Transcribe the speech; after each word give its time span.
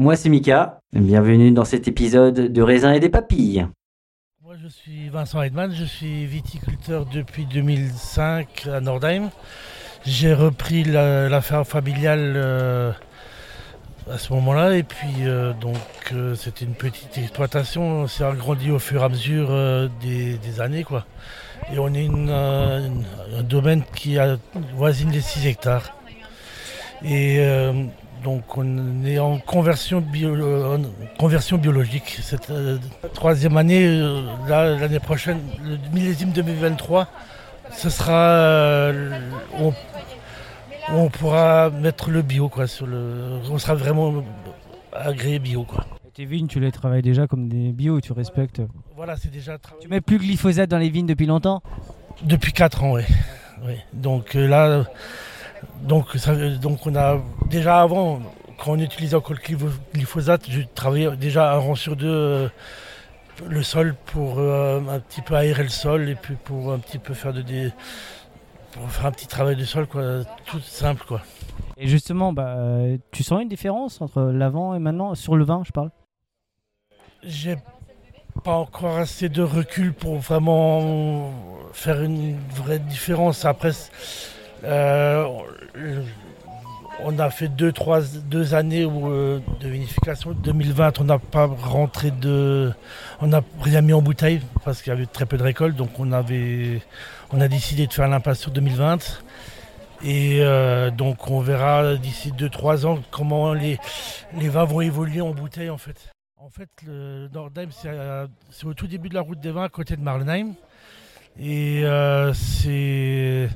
Moi 0.00 0.14
c'est 0.14 0.28
Mika, 0.28 0.78
bienvenue 0.92 1.50
dans 1.50 1.64
cet 1.64 1.88
épisode 1.88 2.52
de 2.52 2.62
raisin 2.62 2.92
et 2.92 3.00
des 3.00 3.08
papilles. 3.08 3.66
Moi, 4.44 4.54
je 4.62 4.68
suis 4.68 5.08
Vincent 5.08 5.42
Heidmann, 5.42 5.74
je 5.74 5.84
suis 5.84 6.24
viticulteur 6.24 7.04
depuis 7.04 7.46
2005 7.46 8.68
à 8.72 8.80
Nordheim. 8.80 9.30
J'ai 10.06 10.34
repris 10.34 10.84
la, 10.84 11.28
la 11.28 11.40
ferme 11.40 11.64
familiale 11.64 12.34
euh, 12.36 12.92
à 14.08 14.18
ce 14.18 14.32
moment-là 14.34 14.76
et 14.76 14.84
puis 14.84 15.08
euh, 15.22 15.52
donc 15.54 15.74
euh, 16.12 16.36
c'était 16.36 16.64
une 16.64 16.76
petite 16.76 17.18
exploitation, 17.18 17.82
on 18.02 18.06
s'est 18.06 18.22
agrandi 18.22 18.70
au 18.70 18.78
fur 18.78 19.02
et 19.02 19.04
à 19.04 19.08
mesure 19.08 19.48
des, 20.00 20.38
des 20.38 20.60
années. 20.60 20.86
Et 21.72 21.78
on 21.80 21.92
est 21.92 22.08
un 22.08 23.42
domaine 23.42 23.82
qui 23.96 24.16
a 24.16 24.36
voisine 24.76 25.10
les 25.10 25.22
6 25.22 25.48
hectares. 25.48 25.92
Et 27.04 27.40
donc 28.24 28.56
on 28.56 29.04
est 29.04 29.18
en 29.18 29.38
conversion, 29.38 30.00
bio- 30.00 30.34
euh, 30.34 30.76
en 30.78 30.82
conversion 31.18 31.58
biologique. 31.58 32.18
Cette 32.22 32.50
euh, 32.50 32.78
troisième 33.14 33.56
année, 33.56 33.86
euh, 33.86 34.22
là, 34.48 34.76
l'année 34.76 35.00
prochaine, 35.00 35.40
le 35.62 35.76
millésime 35.92 36.30
2023, 36.32 37.08
ce 37.72 37.90
sera 37.90 38.12
euh, 38.30 39.20
on, 39.58 39.72
on 40.90 41.08
pourra 41.10 41.70
mettre 41.70 42.10
le 42.10 42.22
bio 42.22 42.48
quoi 42.48 42.66
sur 42.66 42.86
le. 42.86 43.40
On 43.50 43.58
sera 43.58 43.74
vraiment 43.74 44.24
agréé 44.92 45.38
bio 45.38 45.64
quoi. 45.64 45.84
Tes 46.14 46.24
vignes, 46.24 46.48
tu 46.48 46.58
les 46.58 46.72
travailles 46.72 47.02
déjà 47.02 47.26
comme 47.28 47.48
des 47.48 47.70
bio, 47.72 48.00
tu 48.00 48.12
respectes. 48.12 48.60
Voilà, 48.96 49.16
c'est 49.16 49.30
déjà 49.30 49.56
travaillé. 49.58 49.82
Tu 49.84 49.88
mets 49.88 50.00
plus 50.00 50.18
glyphosate 50.18 50.68
dans 50.68 50.78
les 50.78 50.90
vignes 50.90 51.06
depuis 51.06 51.26
longtemps? 51.26 51.62
Depuis 52.24 52.52
4 52.52 52.82
ans, 52.82 52.92
oui. 52.94 53.02
oui. 53.64 53.74
Donc 53.92 54.34
euh, 54.34 54.48
là, 54.48 54.84
donc, 55.82 56.12
ça, 56.16 56.34
donc 56.56 56.86
on 56.86 56.96
a 56.96 57.20
déjà 57.46 57.82
avant, 57.82 58.20
quand 58.58 58.72
on 58.72 58.78
utilisait 58.78 59.16
encore 59.16 59.34
le 59.34 59.40
glypho- 59.40 59.78
glyphosate, 59.94 60.48
je 60.48 60.60
travaillais 60.74 61.16
déjà 61.16 61.52
un 61.54 61.58
rang 61.58 61.74
sur 61.74 61.96
deux 61.96 62.08
euh, 62.08 62.48
le 63.48 63.62
sol 63.62 63.94
pour 64.06 64.38
euh, 64.38 64.80
un 64.88 65.00
petit 65.00 65.22
peu 65.22 65.34
aérer 65.36 65.62
le 65.62 65.68
sol 65.68 66.08
et 66.08 66.14
puis 66.14 66.34
pour 66.34 66.72
un 66.72 66.78
petit 66.78 66.98
peu 66.98 67.14
faire 67.14 67.32
de 67.32 67.42
des 67.42 67.72
pour 68.72 68.90
faire 68.90 69.06
un 69.06 69.12
petit 69.12 69.26
travail 69.26 69.56
de 69.56 69.64
sol 69.64 69.86
quoi, 69.86 70.24
tout 70.46 70.60
simple 70.60 71.04
quoi. 71.06 71.22
Et 71.76 71.86
justement, 71.86 72.32
bah, 72.32 72.56
euh, 72.56 72.98
tu 73.12 73.22
sens 73.22 73.40
une 73.40 73.48
différence 73.48 74.00
entre 74.00 74.22
l'avant 74.22 74.74
et 74.74 74.80
maintenant 74.80 75.14
sur 75.14 75.36
le 75.36 75.44
vin, 75.44 75.62
je 75.64 75.70
parle? 75.70 75.90
J'ai 77.22 77.56
pas 78.44 78.54
encore 78.54 78.96
assez 78.96 79.28
de 79.28 79.42
recul 79.42 79.92
pour 79.92 80.18
vraiment 80.18 81.32
faire 81.72 82.02
une 82.02 82.36
vraie 82.50 82.78
différence. 82.80 83.44
Après, 83.44 83.70
euh, 84.64 85.26
on 87.00 87.18
a 87.18 87.30
fait 87.30 87.48
deux, 87.48 87.72
trois, 87.72 88.00
deux 88.02 88.54
années 88.54 88.84
euh, 88.84 89.40
de 89.60 89.68
vinification. 89.68 90.32
2020, 90.32 91.00
on 91.00 91.04
n'a 91.04 91.18
pas 91.18 91.46
rentré 91.46 92.10
de, 92.10 92.72
on 93.20 93.28
n'a 93.28 93.42
rien 93.60 93.80
mis 93.80 93.92
en 93.92 94.02
bouteille 94.02 94.40
parce 94.64 94.82
qu'il 94.82 94.92
y 94.92 94.96
avait 94.96 95.06
très 95.06 95.26
peu 95.26 95.36
de 95.36 95.42
récolte. 95.42 95.76
Donc 95.76 95.90
on 95.98 96.12
avait, 96.12 96.80
on 97.32 97.40
a 97.40 97.48
décidé 97.48 97.86
de 97.86 97.92
faire 97.92 98.08
l'impasse 98.08 98.40
sur 98.40 98.50
2020. 98.50 99.22
Et 100.04 100.38
euh, 100.40 100.90
donc 100.90 101.28
on 101.28 101.40
verra 101.40 101.96
d'ici 101.96 102.32
2-3 102.32 102.86
ans 102.86 102.98
comment 103.10 103.52
les, 103.52 103.78
vins 104.32 104.64
vont 104.64 104.80
évoluer 104.80 105.20
en 105.20 105.32
bouteille 105.32 105.70
en 105.70 105.78
fait. 105.78 106.10
En 106.36 106.50
fait, 106.50 106.68
le 106.86 107.28
Nordheim, 107.34 107.68
c'est 107.72 108.64
au 108.64 108.72
tout 108.72 108.86
début 108.86 109.08
de 109.08 109.14
la 109.14 109.22
route 109.22 109.40
des 109.40 109.50
vins 109.50 109.64
à 109.64 109.68
côté 109.68 109.96
de 109.96 110.02
Marlenheim. 110.02 110.54
Et 111.38 111.82
c'est 112.32 113.48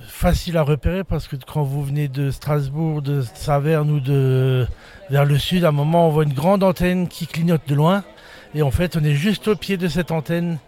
facile 0.00 0.56
à 0.56 0.62
repérer 0.62 1.04
parce 1.04 1.28
que 1.28 1.36
quand 1.36 1.62
vous 1.62 1.82
venez 1.82 2.08
de 2.08 2.30
Strasbourg, 2.30 3.02
de 3.02 3.22
Saverne 3.22 3.90
ou 3.90 4.00
de 4.00 4.66
vers 5.10 5.24
le 5.24 5.38
sud, 5.38 5.64
à 5.64 5.68
un 5.68 5.72
moment, 5.72 6.08
on 6.08 6.10
voit 6.10 6.24
une 6.24 6.32
grande 6.32 6.62
antenne 6.62 7.08
qui 7.08 7.26
clignote 7.26 7.62
de 7.68 7.74
loin. 7.74 8.04
Et 8.54 8.62
en 8.62 8.70
fait, 8.70 8.96
on 8.96 9.04
est 9.04 9.14
juste 9.14 9.48
au 9.48 9.56
pied 9.56 9.76
de 9.76 9.88
cette 9.88 10.10
antenne. 10.10 10.58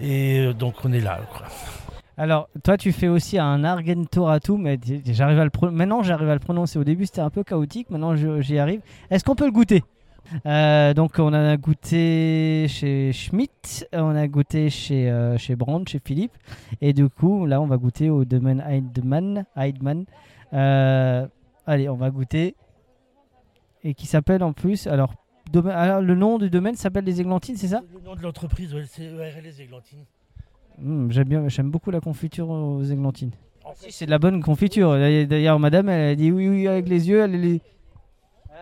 Et 0.00 0.38
euh, 0.40 0.52
donc, 0.52 0.84
on 0.84 0.92
est 0.92 1.00
là. 1.00 1.20
quoi. 1.36 1.46
Alors, 2.16 2.48
toi, 2.62 2.76
tu 2.76 2.92
fais 2.92 3.08
aussi 3.08 3.38
un 3.38 3.64
Argentoratum, 3.64 4.62
mais 4.62 4.78
j'arrive 5.06 5.38
à 5.38 5.44
le 5.44 5.70
maintenant 5.70 6.02
j'arrive 6.02 6.28
à 6.28 6.34
le 6.34 6.40
prononcer. 6.40 6.78
Au 6.78 6.84
début, 6.84 7.06
c'était 7.06 7.20
un 7.20 7.30
peu 7.30 7.42
chaotique, 7.42 7.88
maintenant 7.90 8.14
j'y 8.14 8.58
arrive. 8.58 8.80
Est-ce 9.10 9.24
qu'on 9.24 9.34
peut 9.34 9.46
le 9.46 9.52
goûter? 9.52 9.82
Euh, 10.46 10.94
Donc, 10.94 11.18
on 11.18 11.32
a 11.32 11.56
goûté 11.56 12.66
chez 12.68 13.12
Schmitt, 13.12 13.86
on 13.92 14.14
a 14.14 14.26
goûté 14.28 14.70
chez, 14.70 15.10
euh, 15.10 15.36
chez 15.38 15.56
Brand, 15.56 15.86
chez 15.88 16.00
Philippe, 16.04 16.32
et 16.80 16.92
du 16.92 17.08
coup, 17.08 17.46
là, 17.46 17.60
on 17.60 17.66
va 17.66 17.76
goûter 17.76 18.10
au 18.10 18.24
domaine 18.24 18.62
Heidmann. 18.66 19.44
Heidmann. 19.56 20.04
Euh, 20.52 21.26
allez, 21.66 21.88
on 21.88 21.96
va 21.96 22.10
goûter. 22.10 22.54
Et 23.84 23.94
qui 23.94 24.06
s'appelle 24.06 24.42
en 24.42 24.52
plus, 24.52 24.86
alors, 24.86 25.14
domaine- 25.50 25.74
alors, 25.76 26.00
le 26.00 26.14
nom 26.14 26.38
du 26.38 26.48
domaine 26.50 26.76
s'appelle 26.76 27.04
Les 27.04 27.20
Églantines, 27.20 27.56
c'est 27.56 27.68
ça? 27.68 27.82
Le 27.92 28.00
nom 28.00 28.14
de 28.14 28.22
l'entreprise, 28.22 28.72
ouais, 28.74 28.84
c'est 28.88 29.04
ERL 29.04 29.42
Les 29.42 29.60
Églantines. 29.62 30.04
Hmm, 30.78 31.10
J'aime 31.10 31.28
bien, 31.28 31.48
j'aime 31.48 31.70
beaucoup 31.70 31.90
la 31.90 32.00
confiture 32.00 32.48
aux 32.48 32.82
églantines. 32.82 33.32
C'est 33.90 34.06
de 34.06 34.10
la 34.10 34.18
bonne 34.18 34.42
confiture. 34.42 34.92
D'ailleurs, 34.92 35.58
madame, 35.58 35.88
elle 35.88 36.10
a 36.12 36.14
dit 36.14 36.30
oui, 36.32 36.48
oui, 36.48 36.66
avec 36.68 36.88
les 36.88 37.08
yeux. 37.08 37.20
Elle 37.22 37.40
les, 37.40 37.60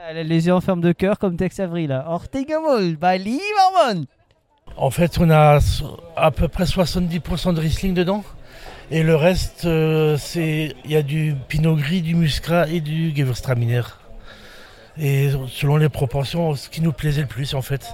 elle 0.08 0.18
a 0.18 0.22
les 0.22 0.46
yeux 0.46 0.54
en 0.54 0.60
forme 0.60 0.80
de 0.80 0.92
cœur 0.92 1.18
comme 1.18 1.36
Tex 1.36 1.60
Avery 1.60 1.86
là. 1.86 2.04
Ortegamol, 2.08 2.96
by 2.96 3.18
Lieberman. 3.18 4.06
En 4.76 4.90
fait, 4.90 5.18
on 5.18 5.30
a 5.30 5.58
à 6.16 6.30
peu 6.30 6.48
près 6.48 6.64
70% 6.64 7.54
de 7.54 7.60
Riesling 7.60 7.92
dedans. 7.94 8.24
Et 8.90 9.02
le 9.02 9.14
reste, 9.14 9.64
euh, 9.66 10.16
c'est 10.18 10.74
il 10.84 10.90
y 10.90 10.96
a 10.96 11.02
du 11.02 11.34
Pinot 11.48 11.76
Gris, 11.76 12.02
du 12.02 12.14
Muscat 12.14 12.68
et 12.68 12.80
du 12.80 13.12
Gewürztraminer. 13.14 13.82
Et 14.98 15.30
selon 15.48 15.76
les 15.76 15.88
proportions, 15.88 16.54
ce 16.54 16.68
qui 16.68 16.80
nous 16.80 16.92
plaisait 16.92 17.22
le 17.22 17.26
plus 17.28 17.54
en 17.54 17.62
fait. 17.62 17.92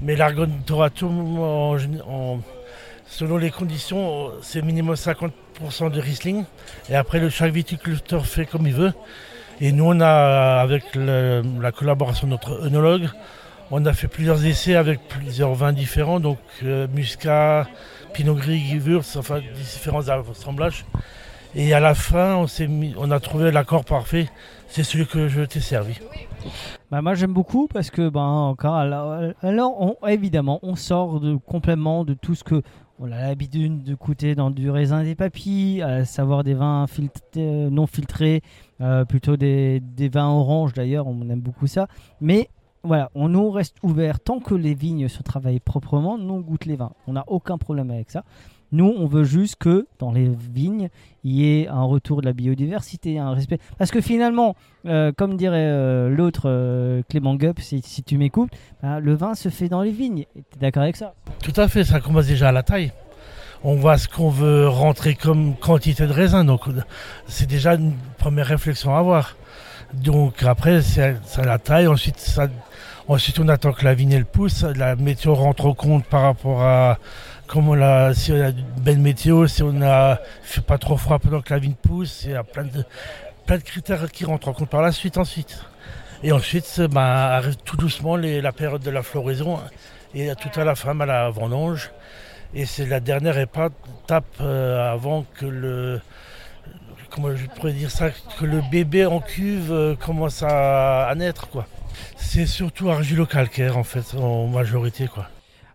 Mais 0.00 0.16
l'argontoratum, 0.16 1.38
en, 1.38 1.76
en- 2.08 2.40
selon 3.06 3.36
les 3.36 3.50
conditions, 3.50 4.30
c'est 4.42 4.62
minimum 4.62 4.94
50% 4.94 5.90
de 5.90 6.00
Riesling. 6.00 6.44
Et 6.88 6.94
après, 6.94 7.18
le, 7.18 7.28
chaque 7.28 7.52
viticulteur 7.52 8.24
fait 8.26 8.46
comme 8.46 8.66
il 8.66 8.74
veut. 8.74 8.92
Et 9.60 9.72
nous, 9.72 9.84
on 9.84 10.00
a, 10.00 10.60
avec 10.60 10.84
la 10.94 11.72
collaboration 11.72 12.26
de 12.26 12.32
notre 12.32 12.64
œnologue, 12.64 13.08
on 13.70 13.86
a 13.86 13.94
fait 13.94 14.08
plusieurs 14.08 14.44
essais 14.44 14.74
avec 14.74 15.00
plusieurs 15.08 15.54
vins 15.54 15.72
différents, 15.72 16.20
donc 16.20 16.38
euh, 16.62 16.86
muscat, 16.92 17.66
pinot 18.12 18.34
gris, 18.34 18.60
gewürz, 18.60 19.16
enfin 19.16 19.40
différents 19.56 20.08
assemblages. 20.08 20.84
Et 21.54 21.74
à 21.74 21.80
la 21.80 21.94
fin, 21.94 22.36
on, 22.36 22.46
mis, 22.68 22.94
on 22.96 23.10
a 23.10 23.20
trouvé 23.20 23.50
l'accord 23.50 23.84
parfait. 23.84 24.28
C'est 24.68 24.84
celui 24.84 25.06
que 25.06 25.28
je 25.28 25.42
t'ai 25.42 25.60
servi. 25.60 25.98
Bah, 26.90 27.02
moi 27.02 27.14
j'aime 27.14 27.32
beaucoup 27.32 27.68
parce 27.68 27.90
que 27.90 28.08
ben 28.08 28.20
encore 28.20 28.74
alors, 28.74 29.22
évidemment 30.08 30.58
on 30.62 30.74
sort 30.76 31.20
complètement 31.46 32.04
de 32.04 32.14
tout 32.14 32.34
ce 32.34 32.42
que 32.42 32.62
on 32.98 33.06
a 33.12 33.20
l'habitude 33.20 33.82
de 33.82 33.94
goûter 33.94 34.34
dans 34.34 34.50
du 34.50 34.70
raisin 34.70 35.02
des 35.02 35.14
papilles, 35.14 35.82
à 35.82 36.04
savoir 36.04 36.44
des 36.44 36.54
vins 36.54 36.86
euh, 37.36 37.70
non 37.70 37.86
filtrés, 37.86 38.42
euh, 38.80 39.04
plutôt 39.04 39.36
des, 39.36 39.80
des 39.80 40.08
vins 40.08 40.28
oranges 40.28 40.72
d'ailleurs, 40.72 41.06
on 41.06 41.28
aime 41.28 41.40
beaucoup 41.40 41.66
ça. 41.66 41.88
Mais 42.20 42.48
voilà, 42.84 43.10
on 43.14 43.28
nous 43.28 43.50
reste 43.50 43.76
ouvert 43.82 44.20
tant 44.20 44.40
que 44.40 44.54
les 44.54 44.74
vignes 44.74 45.08
se 45.08 45.22
travaillent 45.22 45.60
proprement, 45.60 46.16
nous 46.16 46.34
on 46.34 46.40
goûte 46.40 46.64
les 46.64 46.76
vins. 46.76 46.92
On 47.06 47.14
n'a 47.14 47.24
aucun 47.26 47.58
problème 47.58 47.90
avec 47.90 48.10
ça. 48.10 48.24
Nous, 48.72 48.94
on 48.98 49.06
veut 49.06 49.24
juste 49.24 49.56
que 49.56 49.86
dans 49.98 50.12
les 50.12 50.30
vignes, 50.30 50.88
il 51.24 51.32
y 51.32 51.60
ait 51.60 51.68
un 51.68 51.82
retour 51.82 52.22
de 52.22 52.26
la 52.26 52.32
biodiversité, 52.32 53.18
un 53.18 53.32
respect. 53.32 53.58
Parce 53.76 53.90
que 53.90 54.00
finalement, 54.00 54.56
euh, 54.86 55.12
comme 55.14 55.36
dirait 55.36 55.58
euh, 55.58 56.08
l'autre 56.08 56.44
euh, 56.46 57.02
Clément 57.08 57.34
Gup, 57.34 57.60
si, 57.60 57.82
tu 58.02 58.16
m'écoutes, 58.16 58.50
bah, 58.82 58.98
le 58.98 59.14
vin 59.14 59.34
se 59.34 59.50
fait 59.50 59.68
dans 59.68 59.82
les 59.82 59.90
vignes. 59.90 60.24
Tu 60.34 60.40
es 60.40 60.60
d'accord 60.60 60.84
avec 60.84 60.96
ça? 60.96 61.12
Tout 61.42 61.52
à 61.60 61.68
fait, 61.68 61.84
ça 61.84 62.00
commence 62.00 62.26
déjà 62.26 62.48
à 62.48 62.52
la 62.52 62.62
taille. 62.62 62.92
On 63.62 63.76
voit 63.76 63.98
ce 63.98 64.08
qu'on 64.08 64.30
veut 64.30 64.66
rentrer 64.66 65.14
comme 65.14 65.54
quantité 65.54 66.06
de 66.06 66.12
raisin, 66.12 66.44
donc 66.44 66.62
c'est 67.28 67.48
déjà 67.48 67.74
une 67.74 67.92
première 68.18 68.46
réflexion 68.46 68.96
à 68.96 68.98
avoir. 68.98 69.36
Donc 69.94 70.42
après, 70.42 70.80
c'est 70.82 71.14
la 71.44 71.58
taille, 71.58 71.86
ensuite, 71.86 72.40
ensuite 73.06 73.38
on 73.38 73.48
attend 73.48 73.72
que 73.72 73.84
la 73.84 73.94
vigne 73.94 74.12
elle 74.12 74.24
pousse, 74.24 74.64
la 74.64 74.96
météo 74.96 75.34
rentre 75.34 75.66
au 75.66 75.74
compte 75.74 76.04
par 76.06 76.22
rapport 76.22 76.62
à 76.62 76.98
comment 77.46 77.74
la, 77.74 78.14
si 78.14 78.32
on 78.32 78.40
a 78.40 78.48
une 78.48 78.64
belle 78.80 78.98
météo, 78.98 79.46
si 79.46 79.62
on 79.62 79.82
a 79.82 80.18
fait 80.42 80.60
pas 80.60 80.78
trop 80.78 80.96
froid 80.96 81.18
pendant 81.18 81.40
que 81.40 81.52
la 81.52 81.58
vigne 81.58 81.74
pousse, 81.74 82.24
il 82.24 82.32
y 82.32 82.34
a 82.34 82.44
plein 82.44 82.64
de, 82.64 82.84
critères 83.58 84.10
qui 84.10 84.24
rentrent 84.24 84.48
en 84.48 84.52
compte 84.52 84.70
par 84.70 84.82
la 84.82 84.92
suite 84.92 85.18
ensuite. 85.18 85.58
Et 86.22 86.32
ensuite, 86.32 86.80
bah, 86.90 87.34
arrive 87.34 87.56
tout 87.56 87.76
doucement 87.76 88.16
la 88.16 88.52
période 88.52 88.82
de 88.82 88.90
la 88.90 89.02
floraison 89.02 89.58
et 90.14 90.30
tout 90.36 90.60
à 90.60 90.64
la 90.64 90.74
fin, 90.74 90.98
à 91.00 91.06
la 91.06 91.30
vendange. 91.30 91.90
Et 92.54 92.66
c'est 92.66 92.86
la 92.86 93.00
dernière 93.00 93.38
étape 93.38 93.72
euh, 94.40 94.92
avant 94.92 95.24
que 95.34 95.46
le. 95.46 96.00
Comment 97.10 97.34
je 97.34 97.46
pourrais 97.46 97.72
dire 97.72 97.90
ça 97.90 98.10
Que 98.10 98.44
le 98.44 98.62
bébé 98.70 99.04
en 99.06 99.20
cuve 99.20 99.72
euh, 99.72 99.96
commence 99.96 100.42
à, 100.42 101.06
à 101.06 101.14
naître, 101.14 101.48
quoi. 101.48 101.66
C'est 102.16 102.46
surtout 102.46 102.90
argilo-calcaire, 102.90 103.76
en 103.76 103.84
fait, 103.84 104.14
en 104.14 104.46
majorité, 104.46 105.08
quoi. 105.08 105.28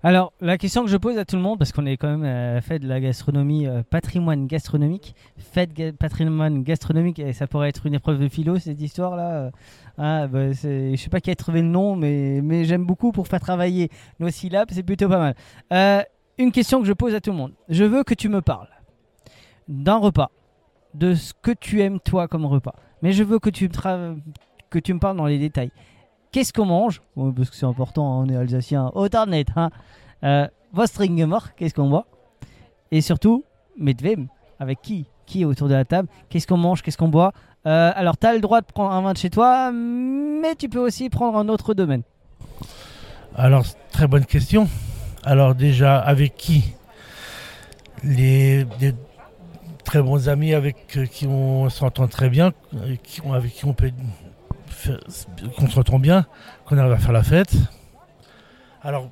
Alors, 0.03 0.31
la 0.41 0.57
question 0.57 0.83
que 0.83 0.89
je 0.89 0.97
pose 0.97 1.17
à 1.17 1.25
tout 1.25 1.35
le 1.35 1.41
monde, 1.41 1.57
parce 1.57 1.71
qu'on 1.71 1.85
est 1.87 1.97
quand 1.97 2.07
même 2.07 2.23
euh, 2.23 2.61
fait 2.61 2.77
de 2.79 2.87
la 2.87 2.99
gastronomie, 2.99 3.65
euh, 3.65 3.81
patrimoine 3.89 4.45
gastronomique, 4.45 5.15
fait 5.37 5.65
de 5.67 5.73
ga- 5.73 5.91
patrimoine 5.91 6.61
gastronomique, 6.63 7.17
et 7.19 7.33
ça 7.33 7.47
pourrait 7.47 7.69
être 7.69 7.85
une 7.87 7.95
épreuve 7.95 8.19
de 8.19 8.27
philo, 8.27 8.59
cette 8.59 8.79
histoire-là. 8.79 9.31
euh, 9.31 9.51
ah, 9.97 10.27
bah, 10.27 10.51
je 10.51 10.95
sais 10.95 11.09
pas 11.09 11.19
qui 11.19 11.31
a 11.31 11.35
trouvé 11.35 11.61
le 11.63 11.67
nom, 11.67 11.95
mais, 11.95 12.41
mais 12.43 12.63
j'aime 12.65 12.85
beaucoup 12.85 13.11
pour 13.11 13.27
faire 13.27 13.39
travailler 13.39 13.89
nos 14.19 14.29
syllabes, 14.29 14.67
c'est 14.71 14.83
plutôt 14.83 15.09
pas 15.09 15.17
mal. 15.17 15.35
Euh, 15.73 16.03
une 16.37 16.51
question 16.51 16.79
que 16.79 16.85
je 16.87 16.93
pose 16.93 17.15
à 17.15 17.19
tout 17.19 17.31
le 17.31 17.37
monde. 17.37 17.53
Je 17.67 17.83
veux 17.83 18.03
que 18.03 18.13
tu 18.13 18.29
me 18.29 18.41
parles 18.41 18.69
d'un 19.67 19.97
repas, 19.97 20.29
de 20.93 21.15
ce 21.15 21.33
que 21.41 21.51
tu 21.51 21.81
aimes 21.81 21.99
toi 21.99 22.27
comme 22.27 22.45
repas. 22.45 22.75
Mais 23.01 23.11
je 23.11 23.23
veux 23.23 23.39
que 23.39 23.49
tu 23.49 23.67
me, 23.67 24.17
que 24.69 24.77
tu 24.77 24.93
me 24.93 24.99
parles 24.99 25.17
dans 25.17 25.25
les 25.25 25.39
détails. 25.39 25.71
Qu'est-ce 26.31 26.53
qu'on 26.53 26.65
mange 26.65 27.01
Parce 27.15 27.49
que 27.49 27.55
c'est 27.55 27.65
important, 27.65 28.19
hein, 28.19 28.25
on 28.25 28.29
est 28.29 28.35
alsacien. 28.35 28.91
Au 28.93 29.07
tarnet, 29.09 29.45
hein. 29.55 29.69
Euh, 30.23 30.47
Qu'est-ce 31.55 31.73
qu'on 31.73 31.89
boit? 31.89 32.05
Et 32.91 33.01
surtout, 33.01 33.43
mit 33.77 33.95
wem 34.03 34.27
Avec 34.59 34.81
qui? 34.81 35.05
Qui 35.25 35.41
est 35.41 35.45
autour 35.45 35.67
de 35.67 35.73
la 35.73 35.85
table? 35.85 36.07
Qu'est-ce 36.29 36.47
qu'on 36.47 36.57
mange? 36.57 36.81
Qu'est-ce 36.81 36.97
qu'on 36.97 37.07
boit? 37.07 37.33
Euh, 37.65 37.91
Alors, 37.95 38.17
tu 38.17 38.27
as 38.27 38.33
le 38.33 38.39
droit 38.39 38.61
de 38.61 38.65
prendre 38.65 38.91
un 38.91 39.01
vin 39.01 39.13
de 39.13 39.17
chez 39.17 39.29
toi, 39.29 39.71
mais 39.71 40.55
tu 40.55 40.69
peux 40.69 40.79
aussi 40.79 41.09
prendre 41.09 41.37
un 41.37 41.49
autre 41.49 41.73
domaine. 41.73 42.03
Alors, 43.35 43.65
très 43.91 44.07
bonne 44.07 44.25
question. 44.25 44.67
Alors, 45.23 45.55
déjà, 45.55 45.99
avec 45.99 46.35
qui? 46.37 46.73
Les 48.03 48.65
très 49.83 50.01
bons 50.01 50.29
amis 50.29 50.53
avec 50.53 50.97
euh, 50.97 51.05
qui 51.05 51.25
on 51.27 51.69
s'entend 51.69 52.07
très 52.07 52.29
bien, 52.29 52.51
euh, 52.75 52.95
avec 53.33 53.53
qui 53.53 53.65
on 53.65 53.73
peut 53.73 53.91
qu'on 55.57 55.69
s'entend 55.69 55.99
bien, 55.99 56.25
qu'on 56.65 56.77
arrive 56.77 56.93
à 56.93 56.97
faire 56.97 57.11
la 57.11 57.23
fête. 57.23 57.55
Alors, 58.81 59.09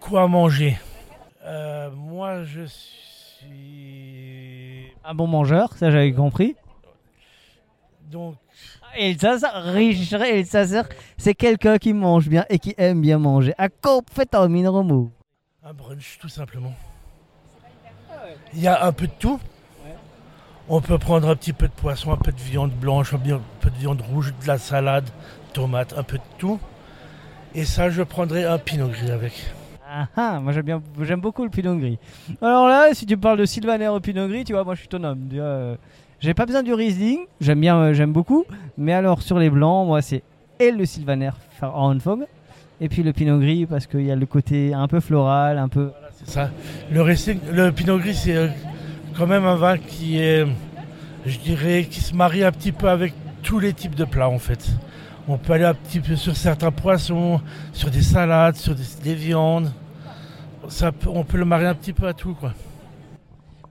quoi 0.00 0.26
manger? 0.28 0.78
Euh, 1.44 1.90
Moi, 1.90 2.44
je 2.44 2.62
suis. 2.66 3.50
Un 5.04 5.14
bon 5.14 5.26
mangeur, 5.26 5.72
ça 5.76 5.90
j'avais 5.90 6.12
compris. 6.12 6.56
Donc, 8.10 8.36
riche 8.94 10.12
Elsasser, 10.12 10.82
c'est 11.16 11.34
quelqu'un 11.34 11.78
qui 11.78 11.92
mange 11.92 12.28
bien 12.28 12.44
et 12.48 12.58
qui 12.58 12.74
aime 12.76 13.00
bien 13.00 13.18
manger. 13.18 13.54
Un 13.58 13.68
minromo 14.48 15.12
Un 15.62 15.72
brunch, 15.72 16.18
tout 16.20 16.28
simplement. 16.28 16.74
Il 18.52 18.60
y 18.60 18.66
a 18.66 18.84
un 18.84 18.92
peu 18.92 19.06
de 19.06 19.12
tout. 19.18 19.40
On 20.72 20.80
peut 20.80 20.98
prendre 20.98 21.28
un 21.28 21.34
petit 21.34 21.52
peu 21.52 21.66
de 21.66 21.72
poisson, 21.72 22.12
un 22.12 22.16
peu 22.16 22.30
de 22.30 22.38
viande 22.40 22.70
blanche, 22.70 23.12
un 23.12 23.18
peu 23.18 23.70
de 23.70 23.76
viande 23.76 24.00
rouge, 24.02 24.32
de 24.40 24.46
la 24.46 24.56
salade, 24.56 25.08
tomate, 25.52 25.94
un 25.98 26.04
peu 26.04 26.16
de 26.18 26.22
tout. 26.38 26.60
Et 27.56 27.64
ça, 27.64 27.90
je 27.90 28.02
prendrai 28.02 28.44
un 28.44 28.56
pinot 28.58 28.86
gris 28.86 29.10
avec. 29.10 29.32
Ah 29.92 30.06
ah, 30.16 30.38
moi 30.40 30.52
j'aime 30.52 30.62
bien, 30.64 30.80
j'aime 31.02 31.20
beaucoup 31.20 31.42
le 31.42 31.50
pinot 31.50 31.74
gris. 31.76 31.98
Alors 32.40 32.68
là, 32.68 32.90
si 32.92 33.04
tu 33.04 33.16
parles 33.16 33.38
de 33.38 33.44
Sylvaner 33.44 33.88
au 33.88 33.98
pinot 33.98 34.28
gris, 34.28 34.44
tu 34.44 34.52
vois, 34.52 34.62
moi 34.62 34.76
je 34.76 34.80
suis 34.80 34.88
ton 34.88 35.02
homme. 35.02 35.28
Euh, 35.34 35.74
j'ai 36.20 36.32
pas 36.34 36.46
besoin 36.46 36.62
du 36.62 36.72
Riesling, 36.72 37.18
j'aime 37.40 37.60
bien, 37.60 37.76
euh, 37.76 37.92
j'aime 37.92 38.12
beaucoup. 38.12 38.44
Mais 38.78 38.92
alors 38.92 39.22
sur 39.22 39.40
les 39.40 39.50
blancs, 39.50 39.88
moi 39.88 40.00
c'est 40.02 40.22
et 40.60 40.70
le 40.70 40.84
Sylvaner 40.84 41.30
Frauenfog 41.58 42.20
et 42.80 42.88
puis 42.88 43.02
le 43.02 43.12
pinot 43.12 43.40
gris 43.40 43.66
parce 43.66 43.88
qu'il 43.88 44.02
y 44.02 44.12
a 44.12 44.16
le 44.16 44.26
côté 44.26 44.72
un 44.72 44.86
peu 44.86 45.00
floral, 45.00 45.58
un 45.58 45.68
peu. 45.68 45.90
C'est 46.12 46.28
ça. 46.30 46.50
Le, 46.92 47.02
Riesling- 47.02 47.40
le 47.50 47.72
pinot 47.72 47.98
gris, 47.98 48.14
c'est 48.14 48.36
euh, 48.36 48.46
quand 49.20 49.26
même 49.26 49.44
un 49.44 49.54
vin 49.54 49.76
qui 49.76 50.18
est, 50.18 50.46
je 51.26 51.38
dirais, 51.40 51.84
qui 51.84 52.00
se 52.00 52.14
marie 52.14 52.42
un 52.42 52.52
petit 52.52 52.72
peu 52.72 52.88
avec 52.88 53.12
tous 53.42 53.58
les 53.58 53.74
types 53.74 53.94
de 53.94 54.06
plats 54.06 54.30
en 54.30 54.38
fait. 54.38 54.66
On 55.28 55.36
peut 55.36 55.52
aller 55.52 55.66
un 55.66 55.74
petit 55.74 56.00
peu 56.00 56.16
sur 56.16 56.34
certains 56.34 56.70
poissons, 56.70 57.42
sur 57.74 57.90
des 57.90 58.00
salades, 58.00 58.56
sur 58.56 58.74
des, 58.74 58.82
des 59.04 59.14
viandes. 59.14 59.70
On 61.06 61.24
peut 61.24 61.36
le 61.36 61.44
marier 61.44 61.66
un 61.66 61.74
petit 61.74 61.92
peu 61.92 62.06
à 62.06 62.14
tout 62.14 62.32
quoi. 62.32 62.54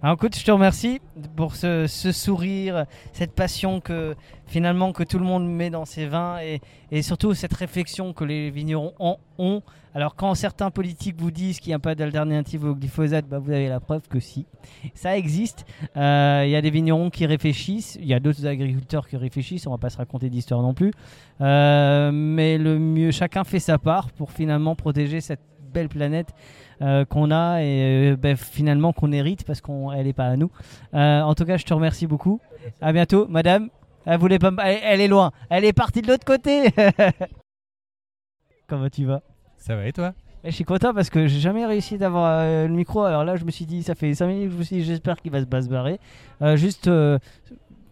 Alors 0.01 0.15
écoute, 0.15 0.37
je 0.37 0.45
te 0.45 0.51
remercie 0.51 1.01
pour 1.35 1.57
ce, 1.57 1.85
sourire, 1.85 2.85
cette 3.11 3.33
passion 3.33 3.81
que 3.81 4.15
finalement 4.47 4.93
que 4.93 5.03
tout 5.03 5.19
le 5.19 5.25
monde 5.25 5.45
met 5.45 5.69
dans 5.69 5.83
ses 5.83 6.05
vins 6.05 6.37
et, 6.39 7.01
surtout 7.01 7.33
cette 7.33 7.53
réflexion 7.53 8.13
que 8.13 8.23
les 8.23 8.49
vignerons 8.49 8.93
ont. 9.37 9.61
Alors 9.93 10.15
quand 10.15 10.33
certains 10.35 10.71
politiques 10.71 11.19
vous 11.19 11.31
disent 11.31 11.59
qu'il 11.59 11.71
n'y 11.71 11.75
a 11.75 11.79
pas 11.79 11.95
d'alternative 11.95 12.63
au 12.63 12.75
glyphosate, 12.75 13.27
bah, 13.27 13.39
vous 13.39 13.51
avez 13.51 13.67
la 13.67 13.81
preuve 13.81 14.07
que 14.07 14.21
si. 14.21 14.45
Ça 14.93 15.17
existe. 15.17 15.65
Euh, 15.97 16.43
Il 16.45 16.51
y 16.51 16.55
a 16.55 16.61
des 16.61 16.69
vignerons 16.69 17.09
qui 17.09 17.25
réfléchissent, 17.25 17.97
il 17.99 18.07
y 18.07 18.13
a 18.13 18.21
d'autres 18.21 18.45
agriculteurs 18.45 19.05
qui 19.05 19.17
réfléchissent, 19.17 19.67
on 19.67 19.71
va 19.71 19.79
pas 19.79 19.89
se 19.89 19.97
raconter 19.97 20.29
d'histoire 20.29 20.61
non 20.61 20.73
plus. 20.73 20.93
Euh, 21.41 22.11
mais 22.13 22.57
le 22.57 22.79
mieux, 22.79 23.11
chacun 23.11 23.43
fait 23.43 23.59
sa 23.59 23.77
part 23.77 24.11
pour 24.11 24.31
finalement 24.31 24.75
protéger 24.75 25.19
cette 25.19 25.41
belle 25.69 25.89
planète 25.89 26.33
euh, 26.81 27.05
qu'on 27.05 27.31
a 27.31 27.61
et 27.61 28.11
euh, 28.11 28.15
ben, 28.15 28.35
finalement 28.35 28.93
qu'on 28.93 29.11
hérite 29.11 29.43
parce 29.43 29.61
qu'elle 29.61 30.03
n'est 30.03 30.13
pas 30.13 30.27
à 30.27 30.35
nous. 30.37 30.51
Euh, 30.93 31.21
en 31.21 31.35
tout 31.35 31.45
cas, 31.45 31.57
je 31.57 31.65
te 31.65 31.73
remercie 31.73 32.07
beaucoup. 32.07 32.39
À 32.81 32.91
bientôt, 32.93 33.27
madame. 33.27 33.69
Elle 34.05 34.19
voulait 34.19 34.39
pas, 34.39 34.51
elle, 34.63 34.79
elle 34.83 35.01
est 35.01 35.07
loin. 35.07 35.31
Elle 35.49 35.65
est 35.65 35.73
partie 35.73 36.01
de 36.01 36.07
l'autre 36.07 36.25
côté. 36.25 36.69
Comment 38.67 38.89
tu 38.89 39.05
vas? 39.05 39.21
Ça 39.57 39.75
va 39.75 39.85
et 39.85 39.93
toi? 39.93 40.13
Et 40.43 40.51
Je 40.51 40.55
suis 40.55 40.63
content 40.63 40.93
parce 40.93 41.09
que 41.09 41.27
j'ai 41.27 41.39
jamais 41.39 41.65
réussi 41.65 41.97
d'avoir 41.97 42.39
euh, 42.41 42.67
le 42.67 42.73
micro. 42.73 43.01
Alors 43.03 43.25
là, 43.25 43.35
je 43.35 43.43
me 43.43 43.51
suis 43.51 43.65
dit, 43.65 43.83
ça 43.83 43.93
fait 43.93 44.13
5 44.13 44.27
minutes 44.27 44.47
que 44.47 44.53
je 44.53 44.57
me 44.57 44.63
suis 44.63 44.75
dit, 44.77 44.83
j'espère 44.83 45.17
qu'il 45.17 45.31
va 45.31 45.41
se 45.41 45.67
barrer. 45.67 45.99
Euh, 46.41 46.55
juste 46.55 46.87
euh, 46.87 47.19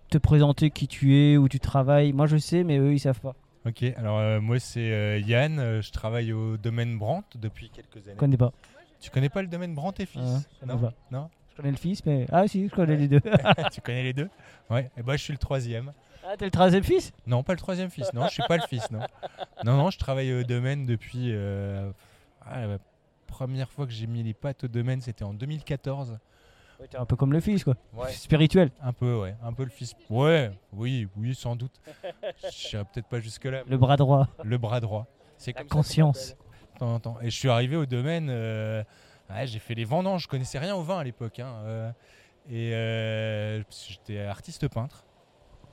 te 0.10 0.18
présenter 0.18 0.70
qui 0.70 0.88
tu 0.88 1.16
es, 1.16 1.36
où 1.36 1.50
tu 1.50 1.60
travailles. 1.60 2.14
Moi, 2.14 2.26
je 2.26 2.38
sais, 2.38 2.64
mais 2.64 2.78
eux, 2.78 2.94
ils 2.94 3.00
savent 3.00 3.20
pas. 3.20 3.36
Ok, 3.68 3.84
alors 3.98 4.20
euh, 4.20 4.40
moi 4.40 4.60
c'est 4.60 4.92
euh, 4.92 5.20
Yann, 5.20 5.60
euh, 5.60 5.82
je 5.82 5.92
travaille 5.92 6.32
au 6.32 6.56
domaine 6.58 6.98
Brandt 6.98 7.28
depuis 7.38 7.70
quelques 7.70 7.98
années. 8.08 8.14
Je 8.16 8.20
connais 8.20 8.38
pas. 8.38 8.54
Tu 9.02 9.10
connais 9.10 9.30
pas 9.30 9.42
le 9.42 9.48
domaine 9.48 9.76
Brandt 9.76 10.02
et 10.02 10.06
fils 10.06 10.22
Ah, 10.24 10.40
je 10.54 10.60
connais 10.62 10.74
Non 10.74 10.80
pas. 10.80 10.94
Non 11.12 11.30
Je 11.52 11.56
connais 11.58 11.72
le 11.72 11.78
fils, 11.78 12.06
mais. 12.06 12.26
Ah, 12.32 12.48
si, 12.48 12.68
je 12.70 12.74
connais 12.74 12.96
les 12.96 13.08
deux. 13.08 13.20
Tu 13.72 13.82
connais 13.82 14.04
les 14.04 14.14
deux 14.14 14.30
Ouais, 14.70 14.90
et 14.98 15.04
bah 15.04 15.18
je 15.18 15.24
suis 15.24 15.34
le 15.34 15.40
troisième. 15.40 15.92
Ah, 16.26 16.36
t'es 16.38 16.46
le 16.46 16.52
troisième 16.52 16.84
fils? 16.84 17.12
Non, 17.26 17.44
pas 17.44 17.54
le 17.54 17.60
troisième 17.60 17.90
fils. 17.90 18.12
Non, 18.14 18.26
je 18.28 18.34
suis 18.34 18.44
pas 18.48 18.58
le 18.58 18.64
fils. 18.68 18.90
Non, 18.92 19.00
non, 19.64 19.78
non 19.78 19.90
je 19.92 19.98
travaille 19.98 20.34
au 20.34 20.44
domaine 20.44 20.86
depuis. 20.86 21.32
euh, 21.34 21.92
ah, 22.46 22.66
la 22.68 22.78
première 23.28 23.70
fois 23.70 23.86
que 23.86 23.92
j'ai 23.94 24.08
mis 24.08 24.24
les 24.24 24.34
pattes 24.34 24.64
au 24.64 24.68
domaine, 24.68 25.02
c'était 25.02 25.24
en 25.24 25.34
2014. 25.34 26.18
Ouais, 26.80 26.88
T'es 26.88 26.98
un 26.98 27.06
peu 27.06 27.16
comme 27.16 27.34
le 27.34 27.40
fils, 27.40 27.64
quoi. 27.64 27.76
Ouais. 27.94 28.12
Spirituel. 28.12 28.70
Un 28.82 28.94
peu, 28.94 29.20
ouais. 29.20 29.36
Un 29.44 29.52
peu 29.54 29.64
le 29.64 29.70
fils. 29.70 29.96
Ouais, 30.10 30.52
oui, 30.74 31.08
oui, 31.18 31.34
sans 31.34 31.56
doute. 31.56 31.74
Je 32.52 32.78
peut-être 32.78 33.08
pas 33.08 33.20
jusque-là. 33.20 33.64
Le 33.68 33.78
bras 33.78 33.98
droit. 33.98 34.28
Le 34.44 34.58
bras 34.58 34.80
droit. 34.80 35.08
C'est 35.38 35.52
La 35.56 35.62
comme 35.62 35.70
ça 35.70 35.76
conscience. 35.76 36.36
temps. 36.78 37.18
Et 37.22 37.30
je 37.30 37.36
suis 37.36 37.50
arrivé 37.50 37.76
au 37.76 37.86
domaine. 37.86 38.28
euh, 38.30 38.84
ouais, 39.30 39.48
j'ai 39.48 39.60
fait 39.60 39.74
les 39.76 39.86
vendanges. 39.86 40.24
Je 40.24 40.28
connaissais 40.28 40.60
rien 40.60 40.76
au 40.76 40.82
vin 40.84 41.00
à 41.00 41.04
l'époque. 41.04 41.40
hein, 41.40 41.54
euh, 41.66 41.92
et 42.50 42.72
euh, 42.74 43.62
j'étais 43.88 44.20
artiste 44.22 44.68
peintre. 44.68 45.04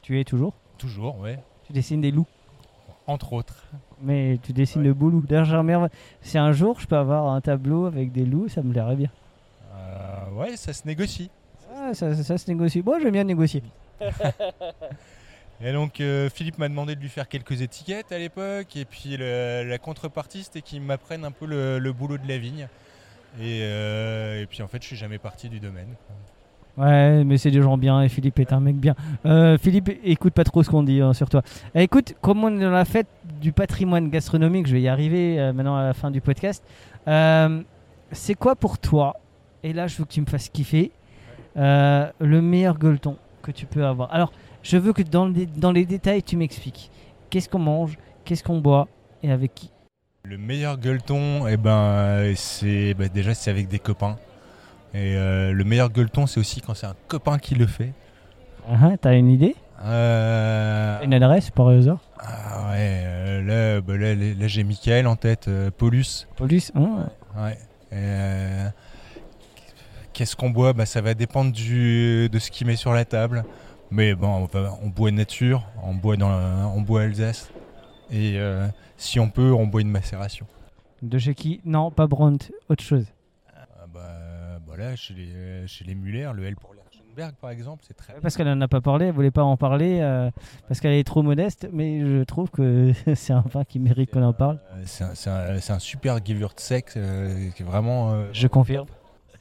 Tu 0.03 0.19
es 0.21 0.25
toujours? 0.25 0.55
Toujours, 0.79 1.19
ouais. 1.19 1.39
Tu 1.67 1.73
dessines 1.73 2.01
des 2.01 2.11
loups? 2.11 2.27
Entre 3.07 3.35
autres. 3.35 3.67
Mais 4.01 4.39
tu 4.43 4.53
dessines 4.55 4.83
le 4.83 4.95
beau 4.95 5.11
loup. 5.11 5.23
D'ailleurs, 5.27 5.89
si 6.23 6.39
un 6.39 6.53
jour 6.53 6.81
je 6.81 6.87
peux 6.87 6.97
avoir 6.97 7.27
un 7.29 7.41
tableau 7.43 7.85
avec 7.87 8.13
des 8.13 8.25
loups, 8.25 8.49
ça 8.49 8.63
me 8.63 8.73
plairait 8.73 8.97
bien. 8.97 9.11
Ouais, 10.35 10.57
ça 10.57 10.73
se 10.73 10.87
négocie. 10.87 11.31
Ah, 11.75 11.95
ça, 11.95 12.15
ça- 12.15 12.23
ça 12.25 12.39
se 12.39 12.51
négocie. 12.51 12.83
Moi, 12.85 12.99
j'aime 13.01 13.13
bien 13.13 13.25
négocier. 13.25 13.63
Et 15.63 15.73
donc 15.73 16.01
euh, 16.01 16.29
Philippe 16.31 16.59
m'a 16.59 16.69
demandé 16.69 16.97
de 16.97 17.01
lui 17.01 17.09
faire 17.09 17.29
quelques 17.29 17.63
étiquettes 17.63 18.11
à 18.13 18.19
l'époque, 18.19 18.77
et 18.77 18.85
puis 18.85 19.17
le- 19.17 19.63
la 19.67 19.79
contrepartie 19.79 20.43
c'était 20.43 20.61
qu'il 20.61 20.83
m'apprenne 20.83 21.25
un 21.25 21.31
peu 21.31 21.47
le, 21.47 21.79
le 21.79 21.93
boulot 21.93 22.19
de 22.19 22.27
la 22.29 22.39
vigne. 22.39 22.69
Et, 23.41 23.61
euh, 23.63 24.43
et 24.43 24.47
puis 24.47 24.63
en 24.63 24.69
fait 24.69 24.83
je 24.83 24.89
suis 24.89 24.97
jamais 24.97 25.19
parti 25.19 25.49
du 25.49 25.61
domaine. 25.61 25.87
Ouais, 26.77 27.23
mais 27.23 27.39
c'est 27.39 27.53
des 27.53 27.63
gens 27.63 27.79
bien 27.79 28.03
et 28.03 28.09
Philippe 28.09 28.41
est 28.41 28.53
un 28.53 28.59
mec 28.59 28.77
bien. 28.77 28.97
Euh, 29.27 29.57
Philippe, 29.57 29.91
écoute 30.03 30.35
pas 30.35 30.43
trop 30.43 30.65
ce 30.65 30.71
qu'on 30.71 30.83
dit 30.83 31.01
hein, 31.01 31.13
sur 31.13 31.31
toi. 31.31 31.43
Eh, 31.77 31.83
écoute, 31.85 32.15
comme 32.21 32.43
on 32.43 32.59
est 32.59 32.61
dans 32.65 32.71
la 32.73 32.85
fête 32.85 33.07
du 33.41 33.53
patrimoine 33.53 34.11
gastronomique, 34.11 34.67
je 34.67 34.73
vais 34.73 34.83
y 34.83 34.89
arriver 34.89 35.53
maintenant 35.55 35.77
à 35.77 35.85
la 35.85 35.95
fin 35.95 36.11
du 36.11 36.21
podcast. 36.21 36.65
C'est 37.07 38.35
quoi 38.35 38.57
pour 38.57 38.79
toi 38.79 39.15
Et 39.65 39.73
là, 39.73 39.87
je 39.89 39.97
veux 39.97 40.05
que 40.05 40.13
tu 40.13 40.21
me 40.21 40.27
fasses 40.27 40.49
kiffer. 40.51 40.93
euh, 41.57 42.11
le 42.21 42.41
meilleur 42.43 42.79
gueuleton 42.79 43.17
que 43.43 43.51
tu 43.51 43.65
peux 43.67 43.85
avoir. 43.87 44.13
Alors, 44.15 44.31
je 44.63 44.77
veux 44.77 44.93
que 44.93 45.03
dans, 45.03 45.27
le 45.27 45.47
dans 45.47 45.73
les 45.73 45.87
détails, 45.87 46.23
tu 46.23 46.37
m'expliques. 46.37 46.91
Qu'est-ce 47.31 47.49
qu'on 47.49 47.59
mange 47.61 47.97
Qu'est-ce 48.25 48.43
qu'on 48.45 48.61
boit 48.61 48.89
Et 49.23 49.31
avec 49.33 49.55
qui 49.55 49.71
Le 50.25 50.37
meilleur 50.39 50.77
gueuleton, 50.79 51.47
eh 51.49 51.57
ben, 51.57 52.33
c'est 52.37 52.95
bah, 52.95 53.09
déjà 53.09 53.35
c'est 53.35 53.51
avec 53.51 53.69
des 53.69 53.79
copains. 53.79 54.17
Et 54.95 55.17
euh, 55.17 55.53
le 55.53 55.65
meilleur 55.65 55.91
gueuleton 55.91 56.27
c'est 56.27 56.39
aussi 56.39 56.61
quand 56.61 56.75
c'est 56.75 56.87
un 56.87 56.95
copain 57.09 57.39
qui 57.39 57.55
le 57.55 57.67
fait. 57.67 57.93
Ah, 58.69 58.75
ah, 58.83 58.97
T'as 59.01 59.15
une 59.17 59.31
idée? 59.31 59.57
Euh, 59.83 61.01
Une 61.03 61.15
adresse 61.15 61.51
par 61.51 61.69
hasard? 61.69 61.99
Ah 62.19 62.71
ouais, 62.71 63.03
euh, 63.05 63.43
là, 63.43 63.81
bah, 63.81 63.97
là, 63.97 64.15
là, 64.15 64.35
là, 64.39 64.47
j'ai 64.47 64.63
Michael 64.65 65.07
en 65.07 65.17
tête, 65.17 65.49
Paulus. 65.79 66.27
Police 66.37 66.71
hein? 66.75 67.09
Ouais. 67.37 67.59
Euh, 67.93 68.69
Qu'est-ce 70.15 70.37
qu'on 70.37 70.51
boit 70.51 70.73
bah, 70.73 70.87
Ça 70.87 71.01
va 71.01 71.13
dépendre 71.15 71.53
du, 71.53 72.29
de 72.31 72.39
ce 72.39 72.51
qu'il 72.51 72.67
met 72.67 72.77
sur 72.77 72.93
la 72.93 73.05
table. 73.05 73.45
Mais 73.91 74.15
bon, 74.15 74.49
on, 74.83 74.89
boit 74.89 75.11
nature, 75.11 75.65
on 75.83 75.95
boit, 75.95 76.17
dans 76.17 76.31
la- 76.31 76.69
on 76.75 76.81
boit 76.81 77.03
Alsace. 77.03 77.51
Et 78.11 78.35
euh, 78.39 78.67
si 78.97 79.21
on 79.21 79.29
peut, 79.29 79.53
on 79.53 79.67
boit 79.67 79.81
une 79.83 79.91
macération. 79.91 80.47
De 81.03 81.19
chez 81.19 81.35
qui? 81.35 81.61
Non, 81.65 81.91
pas 81.91 82.07
Brandt, 82.07 82.51
autre 82.69 82.83
chose. 82.83 83.07
Ah 83.55 83.67
bah, 83.93 84.01
voilà, 84.67 84.97
chez 84.97 85.15
les, 85.15 85.67
chez 85.67 85.85
les 85.85 85.95
Muller, 85.95 86.31
le 86.35 86.45
L 86.45 86.57
pour 86.57 86.73
l'Erchenberg 86.75 87.35
par 87.41 87.51
exemple, 87.51 87.85
c'est 87.87 87.95
très. 87.95 88.15
Parce 88.21 88.37
qu'elle 88.37 88.49
en 88.49 88.61
a 88.61 88.67
pas 88.69 88.81
parlé, 88.81 89.07
elle 89.07 89.13
voulait 89.13 89.31
pas 89.31 89.45
en 89.45 89.57
parler 89.57 89.99
euh, 90.01 90.31
parce 90.67 90.81
qu'elle 90.81 90.95
est 90.95 91.05
trop 91.05 91.23
modeste, 91.23 91.69
mais 91.73 92.01
je 92.01 92.25
trouve 92.25 92.51
que 92.51 92.93
c'est 93.15 93.33
un 93.33 93.45
vin 93.53 93.65
qui 93.65 93.79
mérite 93.79 94.11
qu'on 94.11 94.23
en 94.25 94.33
parle. 94.33 94.59
Euh, 94.73 94.83
C'est 94.87 95.31
un, 95.31 95.75
un- 95.77 95.79
super 95.79 96.25
Gewürzsek, 96.25 96.97
euh, 96.97 97.51
qui 97.51 97.63
est 97.63 97.67
vraiment. 97.67 98.25
Je 98.33 98.47
confirme. 98.49 98.87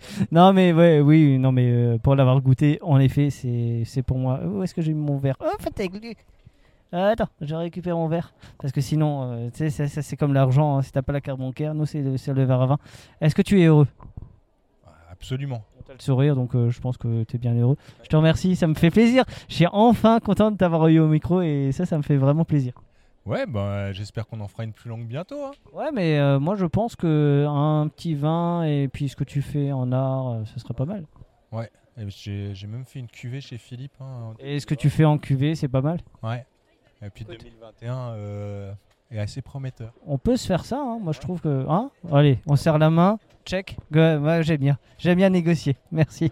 Non 0.31 0.53
mais 0.53 0.73
ouais, 0.73 0.99
oui, 0.99 1.37
non 1.37 1.51
mais 1.51 1.69
euh, 1.69 1.97
pour 1.97 2.15
l'avoir 2.15 2.41
goûté, 2.41 2.79
en 2.81 2.99
effet, 2.99 3.29
c'est 3.29 3.83
c'est 3.85 4.03
pour 4.03 4.17
moi. 4.17 4.39
Où 4.45 4.63
est-ce 4.63 4.73
que 4.73 4.81
j'ai 4.81 4.93
mis 4.93 5.03
mon 5.03 5.17
verre? 5.17 5.35
Oh, 5.39 5.51
lui. 6.01 6.15
Euh, 6.93 7.11
attends, 7.11 7.29
je 7.41 7.55
récupère 7.55 7.95
mon 7.95 8.07
verre 8.07 8.33
parce 8.59 8.71
que 8.71 8.79
sinon, 8.81 9.23
euh, 9.23 9.49
tu 9.49 9.57
sais, 9.57 9.69
ça, 9.71 9.87
ça, 9.87 10.01
c'est 10.03 10.15
comme 10.15 10.33
l'argent. 10.33 10.77
hein, 10.77 10.81
si 10.83 10.91
t'as 10.91 11.01
pas 11.01 11.11
la 11.13 11.21
carte 11.21 11.39
bancaire, 11.39 11.73
nous 11.73 11.85
c'est 11.87 12.01
le, 12.01 12.15
le 12.33 12.43
verre 12.43 12.61
à 12.61 12.65
vin. 12.67 12.77
Est-ce 13.19 13.33
que 13.33 13.41
tu 13.41 13.59
es 13.61 13.65
heureux? 13.65 13.87
Absolument. 15.11 15.63
T'as 15.85 15.93
le 15.93 15.99
sourire, 15.99 16.35
donc 16.35 16.55
euh, 16.55 16.69
je 16.69 16.79
pense 16.79 16.97
que 16.97 17.23
tu 17.23 17.35
es 17.35 17.39
bien 17.39 17.53
heureux. 17.55 17.77
Je 18.03 18.09
te 18.09 18.15
remercie, 18.15 18.55
ça 18.55 18.67
me 18.67 18.73
fait 18.73 18.89
plaisir. 18.91 19.25
Je 19.49 19.55
suis 19.55 19.67
enfin 19.71 20.19
content 20.19 20.51
de 20.51 20.57
t'avoir 20.57 20.87
eu 20.87 20.99
au 20.99 21.07
micro 21.07 21.41
et 21.41 21.71
ça, 21.73 21.85
ça 21.85 21.97
me 21.97 22.03
fait 22.03 22.15
vraiment 22.17 22.45
plaisir. 22.45 22.73
Ouais, 23.25 23.45
bah, 23.45 23.93
j'espère 23.93 24.27
qu'on 24.27 24.41
en 24.41 24.47
fera 24.47 24.63
une 24.65 24.73
plus 24.73 24.89
longue 24.89 25.05
bientôt. 25.05 25.45
hein. 25.45 25.51
Ouais, 25.71 25.91
mais 25.93 26.19
euh, 26.19 26.39
moi 26.39 26.55
je 26.55 26.65
pense 26.65 26.95
que 26.95 27.45
un 27.47 27.87
petit 27.87 28.15
vin 28.15 28.63
et 28.63 28.89
puis 28.91 29.07
ce 29.07 29.15
que 29.15 29.23
tu 29.23 29.41
fais 29.41 29.71
en 29.71 29.91
art, 29.93 30.27
euh, 30.29 30.45
ce 30.45 30.59
serait 30.59 30.73
pas 30.73 30.85
mal. 30.85 31.05
Ouais, 31.51 31.69
et 31.97 32.09
j'ai 32.09 32.53
j'ai 32.53 32.67
même 32.67 32.83
fait 32.83 32.99
une 32.99 33.07
cuvée 33.07 33.39
chez 33.39 33.57
Philippe. 33.57 33.93
hein, 34.01 34.33
Et 34.39 34.59
ce 34.59 34.65
que 34.65 34.75
tu 34.75 34.89
fais 34.89 35.05
en 35.05 35.17
cuvée, 35.17 35.55
c'est 35.55 35.69
pas 35.69 35.81
mal. 35.81 35.99
Ouais. 36.21 36.45
Et 37.01 37.09
puis 37.09 37.23
2021 37.25 37.95
euh, 38.11 38.73
est 39.11 39.19
assez 39.19 39.41
prometteur. 39.41 39.93
On 40.05 40.17
peut 40.17 40.35
se 40.35 40.45
faire 40.47 40.65
ça, 40.65 40.79
hein. 40.81 40.99
moi 41.01 41.13
je 41.13 41.19
trouve 41.21 41.39
que. 41.39 41.65
Hein? 41.69 41.91
Allez, 42.11 42.39
on 42.45 42.57
serre 42.57 42.77
la 42.77 42.89
main, 42.89 43.19
check. 43.45 43.77
Ouais, 43.93 44.41
j'aime 44.43 44.57
bien. 44.59 44.77
J'aime 44.97 45.17
bien 45.17 45.29
négocier. 45.29 45.77
Merci. 45.93 46.31